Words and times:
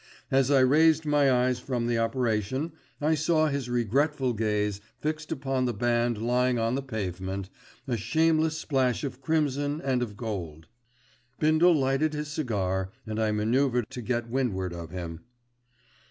As 0.31 0.49
I 0.49 0.61
raised 0.61 1.05
my 1.05 1.31
eyes 1.31 1.59
from 1.59 1.85
the 1.85 1.99
operation, 1.99 2.71
I 2.99 3.13
saw 3.13 3.49
his 3.49 3.69
regretful 3.69 4.33
gaze 4.33 4.81
fixed 4.99 5.31
upon 5.31 5.65
the 5.65 5.75
band 5.75 6.17
lying 6.19 6.57
on 6.57 6.73
the 6.73 6.81
pavement, 6.81 7.51
a 7.87 7.97
shameless 7.97 8.57
splash 8.57 9.03
of 9.03 9.21
crimson 9.21 9.79
and 9.79 10.01
of 10.01 10.17
gold. 10.17 10.65
Bindle 11.37 11.75
lighted 11.75 12.13
his 12.13 12.29
cigar 12.29 12.89
and 13.05 13.19
I 13.19 13.29
manoeuvred 13.31 13.91
to 13.91 14.01
get 14.01 14.25
to 14.25 14.31
windward 14.31 14.73
of 14.73 14.89
him. 14.89 15.19